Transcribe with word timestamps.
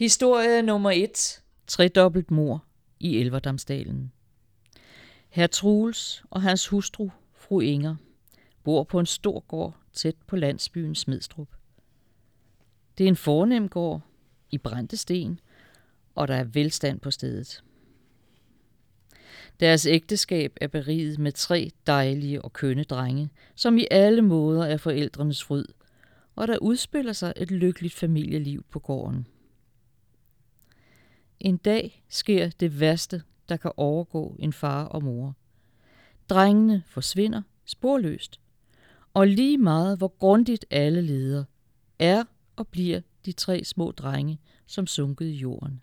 Historie 0.00 0.62
nummer 0.62 0.90
1. 0.90 1.42
Tredobbelt 1.66 2.30
mor 2.30 2.64
i 3.00 3.18
Elverdamsdalen. 3.18 4.12
Herr 5.28 5.46
Truls 5.46 6.24
og 6.30 6.42
hans 6.42 6.68
hustru, 6.68 7.10
fru 7.34 7.60
Inger, 7.60 7.96
bor 8.64 8.84
på 8.84 9.00
en 9.00 9.06
stor 9.06 9.40
gård 9.40 9.76
tæt 9.92 10.16
på 10.26 10.36
landsbyen 10.36 10.94
Smidstrup. 10.94 11.48
Det 12.98 13.04
er 13.04 13.08
en 13.08 13.16
fornem 13.16 13.68
gård 13.68 14.02
i 14.50 14.58
brændte 14.58 14.96
sten, 14.96 15.40
og 16.14 16.28
der 16.28 16.34
er 16.34 16.44
velstand 16.44 17.00
på 17.00 17.10
stedet. 17.10 17.64
Deres 19.60 19.86
ægteskab 19.86 20.56
er 20.60 20.68
beriget 20.68 21.18
med 21.18 21.32
tre 21.32 21.70
dejlige 21.86 22.42
og 22.42 22.52
kønne 22.52 22.84
drenge, 22.84 23.30
som 23.54 23.78
i 23.78 23.86
alle 23.90 24.22
måder 24.22 24.64
er 24.64 24.76
forældrenes 24.76 25.44
fryd, 25.44 25.66
og 26.36 26.48
der 26.48 26.58
udspiller 26.58 27.12
sig 27.12 27.32
et 27.36 27.50
lykkeligt 27.50 27.94
familieliv 27.94 28.64
på 28.70 28.78
gården. 28.78 29.26
En 31.40 31.56
dag 31.56 32.04
sker 32.08 32.50
det 32.60 32.80
værste, 32.80 33.22
der 33.48 33.56
kan 33.56 33.72
overgå 33.76 34.36
en 34.38 34.52
far 34.52 34.84
og 34.84 35.02
mor. 35.02 35.34
Drengene 36.28 36.82
forsvinder 36.86 37.42
sporløst, 37.64 38.40
og 39.14 39.26
lige 39.26 39.58
meget 39.58 39.98
hvor 39.98 40.08
grundigt 40.18 40.64
alle 40.70 41.00
leder, 41.00 41.44
er 41.98 42.24
og 42.56 42.68
bliver 42.68 43.00
de 43.24 43.32
tre 43.32 43.64
små 43.64 43.90
drenge 43.90 44.40
som 44.66 44.86
sunket 44.86 45.26
i 45.26 45.36
jorden. 45.36 45.82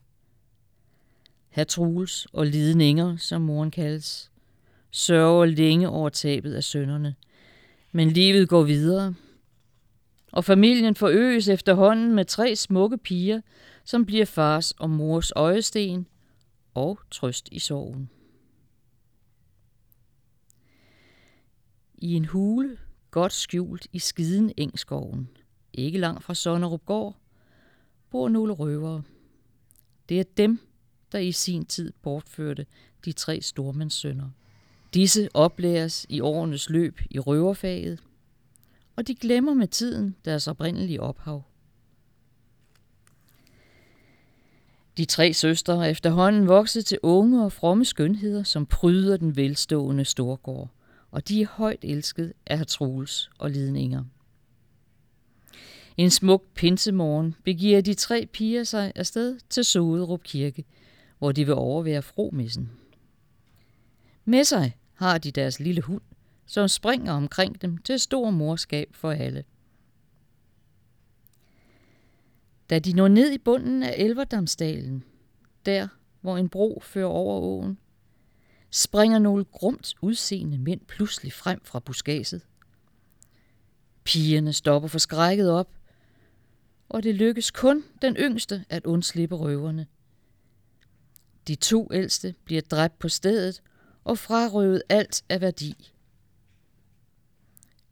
Herr 1.49 1.65
Truls 1.65 2.27
og 2.33 2.45
Liden 2.45 2.81
Inger, 2.81 3.17
som 3.17 3.41
moren 3.41 3.71
kaldes, 3.71 4.31
sørger 4.91 5.45
længe 5.45 5.89
over 5.89 6.09
tabet 6.09 6.53
af 6.53 6.63
sønnerne. 6.63 7.15
Men 7.91 8.09
livet 8.09 8.49
går 8.49 8.63
videre, 8.63 9.13
og 10.31 10.45
familien 10.45 10.95
forøges 10.95 11.47
efterhånden 11.47 12.15
med 12.15 12.25
tre 12.25 12.55
smukke 12.55 12.97
piger, 12.97 13.41
som 13.83 14.05
bliver 14.05 14.25
fars 14.25 14.71
og 14.71 14.89
mors 14.89 15.31
øjesten 15.35 16.07
og 16.73 16.99
trøst 17.11 17.49
i 17.51 17.59
sorgen. 17.59 18.09
I 21.97 22.13
en 22.13 22.25
hule, 22.25 22.77
godt 23.11 23.33
skjult 23.33 23.87
i 23.93 23.99
skiden 23.99 24.51
Engskoven, 24.57 25.29
ikke 25.73 25.97
langt 25.97 26.23
fra 26.23 26.35
Sonnerup 26.35 26.85
gård, 26.85 27.15
bor 28.09 28.29
nogle 28.29 28.53
røvere. 28.53 29.03
Det 30.09 30.19
er 30.19 30.23
dem, 30.37 30.59
der 31.11 31.19
i 31.19 31.31
sin 31.31 31.65
tid 31.65 31.93
bortførte 32.01 32.65
de 33.05 33.11
tre 33.11 33.41
stormandssønner. 33.41 34.29
Disse 34.93 35.29
oplæres 35.33 36.05
i 36.09 36.19
årenes 36.19 36.69
løb 36.69 37.01
i 37.09 37.19
røverfaget, 37.19 38.03
og 38.97 39.07
de 39.07 39.15
glemmer 39.15 39.53
med 39.53 39.67
tiden 39.67 40.15
deres 40.25 40.47
oprindelige 40.47 41.01
ophav. 41.01 41.43
De 44.97 45.05
tre 45.05 45.33
søstre 45.33 45.85
er 45.85 45.91
efterhånden 45.91 46.47
vokset 46.47 46.85
til 46.85 46.99
unge 47.03 47.43
og 47.43 47.51
fromme 47.51 47.85
skønheder, 47.85 48.43
som 48.43 48.65
pryder 48.65 49.17
den 49.17 49.35
velstående 49.35 50.05
storgård, 50.05 50.69
og 51.11 51.27
de 51.27 51.41
er 51.41 51.47
højt 51.47 51.79
elsket 51.83 52.33
af 52.45 52.67
Troels 52.67 53.29
og 53.37 53.51
Lidninger. 53.51 54.03
En 55.97 56.09
smuk 56.09 56.43
pinsemorgen 56.55 57.35
begiver 57.43 57.81
de 57.81 57.93
tre 57.93 58.25
piger 58.33 58.63
sig 58.63 58.91
afsted 58.95 59.39
til 59.49 59.63
Soderup 59.63 60.23
Kirke, 60.23 60.65
hvor 61.17 61.31
de 61.31 61.45
vil 61.45 61.53
overvære 61.53 62.01
fromissen. 62.01 62.71
Med 64.25 64.43
sig 64.43 64.77
har 64.93 65.17
de 65.17 65.31
deres 65.31 65.59
lille 65.59 65.81
hund, 65.81 66.01
som 66.47 66.67
springer 66.67 67.13
omkring 67.13 67.61
dem 67.61 67.77
til 67.77 67.99
stor 67.99 68.29
morskab 68.29 68.89
for 68.91 69.11
alle. 69.11 69.43
Da 72.69 72.79
de 72.79 72.93
når 72.93 73.07
ned 73.07 73.31
i 73.31 73.37
bunden 73.37 73.83
af 73.83 73.95
Elverdamsdalen, 73.97 75.03
der 75.65 75.87
hvor 76.21 76.37
en 76.37 76.49
bro 76.49 76.81
fører 76.85 77.07
over 77.07 77.39
åen, 77.39 77.77
springer 78.71 79.19
nogle 79.19 79.45
grumt 79.45 79.93
udseende 80.01 80.57
mænd 80.57 80.81
pludselig 80.87 81.33
frem 81.33 81.61
fra 81.63 81.79
buskaget. 81.79 82.45
Pigerne 84.03 84.53
stopper 84.53 84.89
forskrækket 84.89 85.51
op, 85.51 85.69
og 86.89 87.03
det 87.03 87.15
lykkes 87.15 87.51
kun 87.51 87.83
den 88.01 88.15
yngste 88.15 88.65
at 88.69 88.85
undslippe 88.85 89.35
røverne. 89.35 89.87
De 91.47 91.55
to 91.55 91.87
ældste 91.93 92.35
bliver 92.43 92.61
dræbt 92.61 92.99
på 92.99 93.09
stedet 93.09 93.61
og 94.03 94.17
frarøvet 94.17 94.83
alt 94.89 95.23
af 95.29 95.41
værdi. 95.41 95.93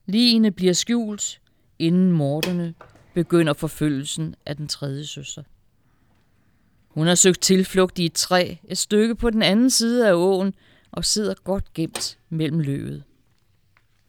Ligene 0.06 0.52
bliver 0.52 0.74
skjult, 0.74 1.42
inden 1.80 2.12
morderne 2.12 2.74
begynder 3.14 3.54
forfølgelsen 3.54 4.36
af 4.46 4.58
den 4.58 4.68
tredje 4.68 5.06
søster. 5.06 5.44
Hun 6.88 7.08
har 7.08 7.16
søgt 7.16 7.42
tilflugt 7.42 8.00
i 8.00 8.06
et 8.06 8.14
træ, 8.14 8.56
et 8.64 8.78
stykke 8.78 9.16
på 9.16 9.30
den 9.30 9.42
anden 9.42 9.70
side 9.70 10.08
af 10.08 10.14
åen, 10.14 10.54
og 10.92 11.06
sidder 11.06 11.34
godt 11.44 11.74
gemt 11.74 12.18
mellem 12.30 12.60
løvet. 12.60 13.04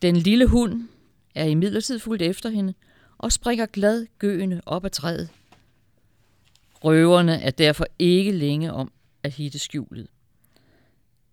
Den 0.02 0.16
lille 0.16 0.46
hund 0.46 0.88
er 1.34 1.44
imidlertid 1.44 1.98
fuldt 1.98 2.22
efter 2.22 2.50
hende 2.50 2.74
og 3.18 3.32
springer 3.32 3.66
glad 3.66 4.06
gøende 4.18 4.60
op 4.66 4.84
ad 4.84 4.90
træet. 4.90 5.28
Røverne 6.84 7.42
er 7.42 7.50
derfor 7.50 7.86
ikke 7.98 8.32
længe 8.32 8.72
om 8.72 8.92
at 9.22 9.32
hitte 9.32 9.58
skjulet. 9.58 10.08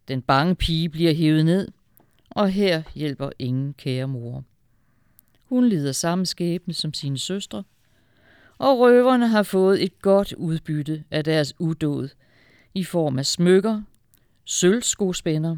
Den 0.07 0.22
bange 0.22 0.56
pige 0.56 0.90
bliver 0.90 1.13
hævet 1.13 1.45
ned, 1.45 1.68
og 2.30 2.50
her 2.50 2.84
hjælper 2.95 3.30
ingen 3.40 3.74
kære 3.74 4.07
mor. 4.07 4.44
Hun 5.53 5.69
lider 5.69 5.91
samme 5.91 6.25
skæbne 6.25 6.74
som 6.74 6.94
sine 6.94 7.18
søstre, 7.18 7.64
og 8.58 8.80
røverne 8.80 9.28
har 9.28 9.44
fået 9.44 9.84
et 9.84 10.02
godt 10.02 10.34
udbytte 10.34 11.03
af 11.12 11.24
deres 11.24 11.53
udåd 11.59 12.09
i 12.74 12.84
form 12.84 13.19
af 13.19 13.25
smykker, 13.25 13.81
sølvskospænder 14.46 15.58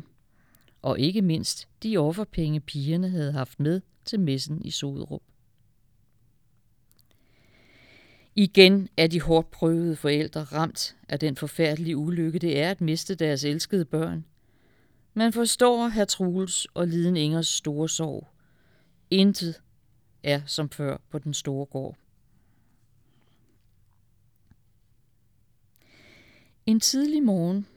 og 0.81 0.99
ikke 0.99 1.21
mindst 1.21 1.67
de 1.83 1.97
offerpenge 1.97 2.59
pigerne 2.59 3.09
havde 3.09 3.31
haft 3.31 3.59
med 3.59 3.81
til 4.05 4.19
messen 4.19 4.61
i 4.65 4.71
Soderup. 4.71 5.21
Igen 8.35 8.89
er 8.97 9.07
de 9.07 9.21
hårdt 9.21 9.51
prøvede 9.51 9.95
forældre 9.95 10.43
ramt 10.43 10.95
af 11.09 11.19
den 11.19 11.35
forfærdelige 11.35 11.97
ulykke, 11.97 12.39
det 12.39 12.59
er 12.59 12.71
at 12.71 12.81
miste 12.81 13.15
deres 13.15 13.43
elskede 13.43 13.85
børn. 13.85 14.25
Man 15.13 15.33
forstår 15.33 15.87
herr 15.87 16.05
Truls 16.05 16.67
og 16.73 16.87
Liden 16.87 17.17
Ingers 17.17 17.47
store 17.47 17.89
sorg. 17.89 18.27
Intet 19.09 19.61
er 20.25 20.41
som 20.45 20.69
før 20.69 20.97
på 21.09 21.19
den 21.19 21.33
store 21.33 21.65
gård. 21.65 21.97
En 26.65 26.79
tidlig 26.79 27.23
morgen 27.23 27.67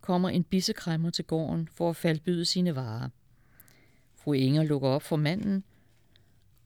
kommer 0.00 0.28
en 0.28 0.44
bissekræmmer 0.44 1.10
til 1.10 1.24
gården 1.24 1.68
for 1.72 1.90
at 1.90 1.96
faldbyde 1.96 2.44
sine 2.44 2.74
varer. 2.74 3.08
Fru 4.14 4.32
Inger 4.32 4.62
lukker 4.62 4.88
op 4.88 5.02
for 5.02 5.16
manden, 5.16 5.64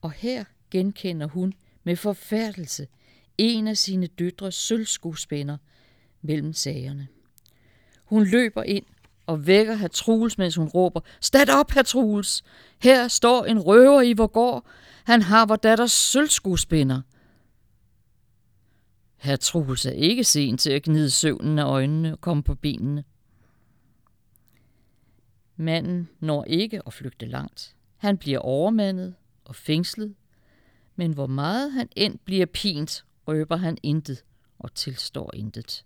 og 0.00 0.12
her 0.12 0.44
genkender 0.70 1.26
hun 1.26 1.54
med 1.84 1.96
forfærdelse 1.96 2.88
en 3.38 3.68
af 3.68 3.76
sine 3.76 4.06
døtres 4.06 4.54
sølvskuespænder 4.54 5.56
mellem 6.22 6.52
sagerne. 6.52 7.08
Hun 8.04 8.24
løber 8.24 8.62
ind 8.62 8.84
og 9.26 9.46
vækker 9.46 9.74
herr 9.74 9.88
Truls, 9.88 10.38
mens 10.38 10.56
hun 10.56 10.68
råber, 10.68 11.00
Stat 11.20 11.50
op, 11.50 11.70
herr 11.70 11.82
Truls! 11.82 12.42
Her 12.78 13.08
står 13.08 13.44
en 13.44 13.60
røver 13.60 14.02
i 14.02 14.12
vor 14.12 14.26
gård. 14.26 14.66
Han 15.04 15.22
har 15.22 15.46
vor 15.46 15.56
datters 15.56 15.92
sølvskuespinder. 15.92 17.00
Herr 19.16 19.36
Truls 19.36 19.86
er 19.86 19.90
ikke 19.90 20.24
sen 20.24 20.58
til 20.58 20.70
at 20.70 20.82
gnide 20.82 21.10
søvnen 21.10 21.58
af 21.58 21.64
øjnene 21.64 22.12
og 22.12 22.20
komme 22.20 22.42
på 22.42 22.54
benene. 22.54 23.04
Manden 25.56 26.08
når 26.20 26.44
ikke 26.44 26.82
at 26.86 26.92
flygte 26.92 27.26
langt. 27.26 27.74
Han 27.96 28.18
bliver 28.18 28.38
overmandet 28.38 29.14
og 29.44 29.56
fængslet, 29.56 30.14
men 30.96 31.12
hvor 31.12 31.26
meget 31.26 31.72
han 31.72 31.88
end 31.96 32.18
bliver 32.24 32.46
pint, 32.46 33.04
røber 33.28 33.56
han 33.56 33.78
intet 33.82 34.24
og 34.58 34.74
tilstår 34.74 35.30
intet. 35.34 35.84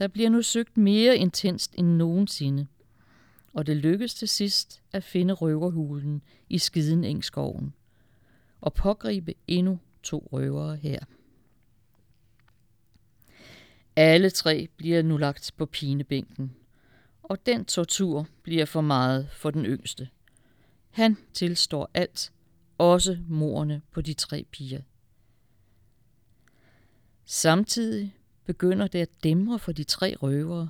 Der 0.00 0.08
bliver 0.08 0.28
nu 0.28 0.42
søgt 0.42 0.76
mere 0.76 1.16
intenst 1.16 1.74
end 1.78 1.96
nogensinde, 1.96 2.66
og 3.52 3.66
det 3.66 3.76
lykkes 3.76 4.14
til 4.14 4.28
sidst 4.28 4.82
at 4.92 5.04
finde 5.04 5.34
røverhulen 5.34 6.22
i 6.48 6.58
skiden 6.58 7.04
Engskoven 7.04 7.74
og 8.60 8.74
pågribe 8.74 9.34
endnu 9.46 9.78
to 10.02 10.28
røvere 10.32 10.76
her. 10.76 10.98
Alle 13.96 14.30
tre 14.30 14.68
bliver 14.76 15.02
nu 15.02 15.16
lagt 15.16 15.52
på 15.56 15.66
pinebænken, 15.66 16.56
og 17.22 17.46
den 17.46 17.64
tortur 17.64 18.26
bliver 18.42 18.64
for 18.64 18.80
meget 18.80 19.28
for 19.30 19.50
den 19.50 19.66
yngste. 19.66 20.08
Han 20.90 21.16
tilstår 21.32 21.90
alt, 21.94 22.32
også 22.78 23.18
morerne 23.28 23.82
på 23.90 24.00
de 24.00 24.14
tre 24.14 24.46
piger. 24.50 24.82
Samtidig 27.24 28.19
begynder 28.50 28.86
det 28.86 28.98
at 28.98 29.24
dæmre 29.24 29.58
for 29.58 29.72
de 29.72 29.84
tre 29.84 30.16
røvere, 30.22 30.68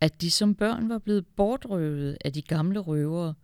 at 0.00 0.20
de 0.20 0.30
som 0.30 0.54
børn 0.54 0.88
var 0.88 0.98
blevet 0.98 1.26
bortrøvet 1.26 2.18
af 2.24 2.32
de 2.32 2.42
gamle 2.42 2.78
røvere, 2.78 3.34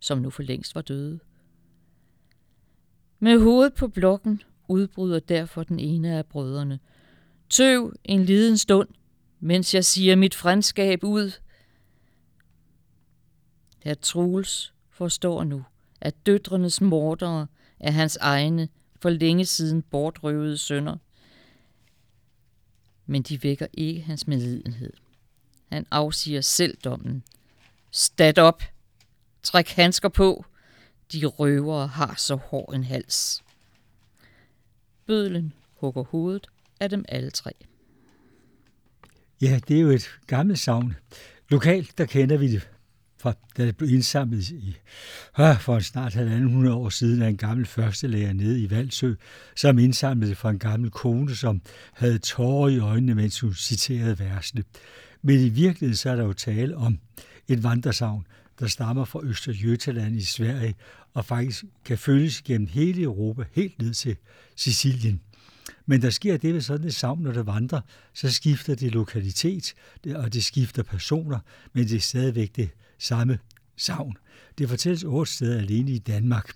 som 0.00 0.18
nu 0.18 0.30
for 0.30 0.42
længst 0.42 0.74
var 0.74 0.80
døde. 0.80 1.18
Med 3.18 3.40
hovedet 3.40 3.74
på 3.74 3.88
blokken 3.88 4.42
udbryder 4.68 5.20
derfor 5.20 5.62
den 5.62 5.80
ene 5.80 6.16
af 6.16 6.26
brødrene. 6.26 6.78
Tøv 7.50 7.94
en 8.04 8.24
liden 8.24 8.58
stund, 8.58 8.88
mens 9.40 9.74
jeg 9.74 9.84
siger 9.84 10.16
mit 10.16 10.34
frandskab 10.34 11.04
ud. 11.04 11.32
Herr 13.82 13.94
Truls 13.94 14.74
forstår 14.90 15.44
nu, 15.44 15.64
at 16.00 16.26
døtrenes 16.26 16.80
mordere 16.80 17.46
er 17.80 17.90
hans 17.90 18.16
egne 18.16 18.68
for 19.00 19.10
længe 19.10 19.44
siden 19.44 19.82
bortrøvede 19.82 20.58
sønner. 20.58 20.96
Men 23.06 23.22
de 23.22 23.42
vækker 23.42 23.66
ikke 23.72 24.02
hans 24.02 24.26
medlidenhed. 24.26 24.92
Han 25.72 25.86
afsiger 25.90 26.40
selv 26.40 26.76
dommen. 26.84 27.22
Stat 27.90 28.38
op! 28.38 28.62
Træk 29.42 29.68
handsker 29.68 30.08
på! 30.08 30.44
De 31.12 31.26
røvere 31.26 31.86
har 31.86 32.14
så 32.18 32.34
hård 32.34 32.74
en 32.74 32.84
hals. 32.84 33.42
Bødlen 35.06 35.52
hugger 35.76 36.02
hovedet 36.02 36.46
af 36.80 36.90
dem 36.90 37.04
alle 37.08 37.30
tre. 37.30 37.52
Ja, 39.40 39.60
det 39.68 39.76
er 39.76 39.80
jo 39.80 39.90
et 39.90 40.18
gammelt 40.26 40.58
savn. 40.58 40.96
Lokalt, 41.48 41.98
der 41.98 42.04
kender 42.04 42.36
vi 42.36 42.52
det 42.52 42.68
fra, 43.26 43.34
da 43.56 43.66
det 43.66 43.76
blev 43.76 43.90
indsamlet 43.90 44.50
i, 44.50 44.76
øh, 45.40 45.60
for 45.60 45.76
en 45.76 45.82
snart 45.82 46.14
halvanden 46.14 46.52
hundrede 46.52 46.74
år 46.74 46.88
siden 46.88 47.22
af 47.22 47.28
en 47.28 47.36
gammel 47.36 47.66
førstelærer 47.66 48.32
nede 48.32 48.60
i 48.60 48.70
Valsø, 48.70 49.14
som 49.56 49.78
indsamlede 49.78 50.30
det 50.30 50.38
fra 50.38 50.50
en 50.50 50.58
gammel 50.58 50.90
kone, 50.90 51.36
som 51.36 51.60
havde 51.92 52.18
tårer 52.18 52.68
i 52.68 52.78
øjnene, 52.78 53.14
mens 53.14 53.40
hun 53.40 53.54
citerede 53.54 54.18
versene. 54.18 54.64
Men 55.22 55.40
i 55.40 55.48
virkeligheden 55.48 55.96
så 55.96 56.10
er 56.10 56.16
der 56.16 56.24
jo 56.24 56.32
tale 56.32 56.76
om 56.76 56.98
et 57.48 57.62
vandresavn, 57.62 58.26
der 58.58 58.66
stammer 58.66 59.04
fra 59.04 59.20
Østerjøtaland 59.24 60.16
i 60.16 60.24
Sverige, 60.24 60.74
og 61.14 61.24
faktisk 61.24 61.64
kan 61.84 61.98
følges 61.98 62.42
gennem 62.42 62.66
hele 62.66 63.02
Europa, 63.02 63.44
helt 63.52 63.82
ned 63.82 63.94
til 63.94 64.16
Sicilien. 64.56 65.20
Men 65.86 66.02
der 66.02 66.10
sker 66.10 66.36
det 66.36 66.54
ved 66.54 66.60
sådan 66.60 66.86
et 66.86 66.94
savn, 66.94 67.22
når 67.22 67.32
det 67.32 67.46
vandrer, 67.46 67.80
så 68.14 68.32
skifter 68.32 68.74
det 68.74 68.92
lokalitet, 68.92 69.74
og 70.14 70.32
det 70.32 70.44
skifter 70.44 70.82
personer, 70.82 71.38
men 71.72 71.84
det 71.84 71.96
er 71.96 72.00
stadigvæk 72.00 72.56
det 72.56 72.70
samme 72.98 73.38
savn. 73.76 74.16
Det 74.58 74.68
fortælles 74.68 75.04
otte 75.04 75.32
steder 75.32 75.58
alene 75.58 75.90
i 75.90 75.98
Danmark. 75.98 76.52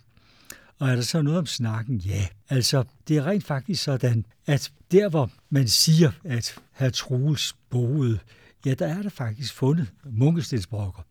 Og 0.78 0.88
er 0.88 0.94
der 0.94 1.02
så 1.02 1.22
noget 1.22 1.38
om 1.38 1.46
snakken? 1.46 1.98
Ja. 1.98 2.26
Altså, 2.48 2.84
det 3.08 3.16
er 3.16 3.26
rent 3.26 3.44
faktisk 3.44 3.82
sådan, 3.82 4.26
at 4.46 4.72
der 4.90 5.08
hvor 5.08 5.30
man 5.50 5.68
siger, 5.68 6.12
at 6.24 6.58
herr 6.72 6.90
Troels 6.90 7.56
boede, 7.70 8.18
ja, 8.66 8.74
der 8.74 8.86
er 8.86 9.02
der 9.02 9.10
faktisk 9.10 9.54
fundet 9.54 9.92
munkestensbrokker. 10.04 11.02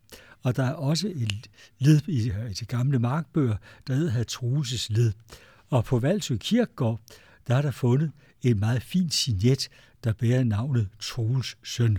Og 0.44 0.56
der 0.56 0.64
er 0.64 0.74
også 0.74 1.08
et 1.08 1.50
led 1.80 2.02
i 2.08 2.30
øh, 2.30 2.56
de 2.60 2.66
gamle 2.66 3.00
markbøger, 3.00 3.56
der 3.88 3.94
hedder 3.96 4.12
herr 4.12 4.24
Troelses 4.24 4.90
led. 4.90 5.14
Og 5.70 5.86
på 5.86 6.00
Valsø 6.00 6.38
Kirkegård, 6.38 7.00
der 7.48 7.56
er 7.56 7.62
der 7.62 7.72
fundet 7.72 8.12
en 8.42 8.60
meget 8.60 8.84
fin 8.84 9.10
signet, 9.10 9.70
der 10.04 10.14
bærer 10.14 10.44
navnet 10.44 10.88
Troels 11.00 11.58
søn. 11.64 11.98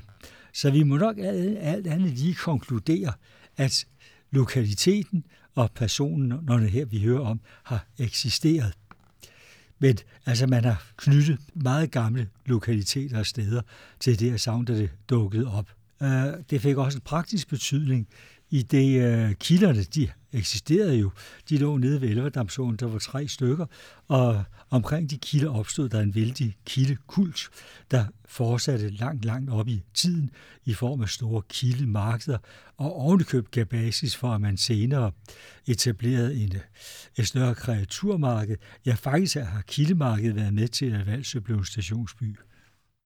Så 0.52 0.70
vi 0.70 0.82
må 0.82 0.96
nok 0.96 1.18
alt 1.18 1.86
andet 1.86 2.12
lige 2.12 2.34
konkludere, 2.34 3.12
at 3.56 3.86
lokaliteten 4.30 5.24
og 5.54 5.70
personen, 5.74 6.32
når 6.42 6.58
det 6.58 6.70
her 6.70 6.84
vi 6.84 7.02
hører 7.02 7.20
om, 7.20 7.40
har 7.62 7.86
eksisteret. 7.98 8.72
Men 9.78 9.98
altså, 10.26 10.46
man 10.46 10.64
har 10.64 10.92
knyttet 10.96 11.38
meget 11.54 11.90
gamle 11.90 12.28
lokaliteter 12.46 13.18
og 13.18 13.26
steder 13.26 13.62
til 14.00 14.20
det 14.20 14.30
her 14.30 14.36
savn, 14.36 14.64
der 14.64 14.74
det 14.74 14.90
dukkede 15.10 15.46
op. 15.52 15.70
Øh, 16.02 16.08
det 16.50 16.62
fik 16.62 16.76
også 16.76 16.98
en 16.98 17.02
praktisk 17.02 17.48
betydning, 17.48 18.08
i 18.50 18.62
det 18.62 19.02
øh, 19.02 19.34
kilderne, 19.34 19.82
de 19.82 20.08
eksisterede 20.32 20.96
jo. 20.96 21.10
De 21.48 21.58
lå 21.58 21.76
nede 21.76 22.00
ved 22.00 22.08
Elverdamsåen, 22.08 22.76
der 22.76 22.86
var 22.86 22.98
tre 22.98 23.28
stykker, 23.28 23.66
og 24.08 24.44
omkring 24.70 25.10
de 25.10 25.18
kilder 25.18 25.50
opstod 25.50 25.88
der 25.88 26.00
en 26.00 26.14
vældig 26.14 26.56
kildekult, 26.64 27.48
der 27.90 28.04
fortsatte 28.28 28.90
langt, 28.90 29.24
langt 29.24 29.50
op 29.50 29.68
i 29.68 29.82
tiden 29.94 30.30
i 30.64 30.74
form 30.74 31.02
af 31.02 31.08
store 31.08 31.42
kildemarkeder, 31.48 32.38
og 32.76 32.96
ovenikøb 32.96 33.50
gav 33.50 33.64
basis 33.64 34.16
for, 34.16 34.28
at 34.28 34.40
man 34.40 34.56
senere 34.56 35.12
etablerede 35.66 36.36
en, 36.36 36.52
et 37.16 37.26
større 37.26 37.54
kreaturmarked. 37.54 38.56
Ja, 38.86 38.94
faktisk 38.94 39.36
har 39.36 39.62
kildemarkedet 39.62 40.36
været 40.36 40.54
med 40.54 40.68
til, 40.68 40.92
at 40.92 41.06
Valsø 41.06 41.38
blev 41.38 41.56
en 41.56 41.64
stationsby. 41.64 42.36